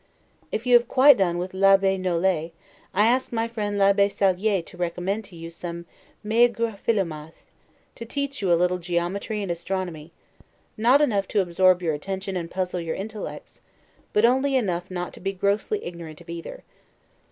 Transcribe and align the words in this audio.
If 0.51 0.65
you 0.65 0.73
have 0.79 0.87
quite 0.87 1.19
done 1.19 1.37
with 1.37 1.53
l'Abbes 1.53 1.99
Nolet, 1.99 2.53
ask 2.91 3.31
my 3.31 3.47
friend 3.47 3.77
l'Abbe 3.77 4.09
Sallier 4.09 4.63
to 4.63 4.75
recommend 4.75 5.25
to 5.25 5.35
you 5.35 5.51
some 5.51 5.85
meagre 6.23 6.75
philomath, 6.75 7.45
to 7.93 8.03
teach 8.03 8.41
you 8.41 8.51
a 8.51 8.57
little 8.57 8.79
geometry 8.79 9.43
and 9.43 9.51
astronomy; 9.51 10.11
not 10.75 11.03
enough 11.03 11.27
to 11.27 11.39
absorb 11.41 11.83
your 11.83 11.93
attention 11.93 12.35
and 12.35 12.49
puzzle 12.49 12.79
your 12.79 12.95
intellects, 12.95 13.61
but 14.11 14.25
only 14.25 14.55
enough 14.55 14.89
not 14.89 15.13
to 15.13 15.19
be 15.19 15.33
grossly 15.33 15.85
ignorant 15.85 16.19
of 16.19 16.31
either. 16.31 16.63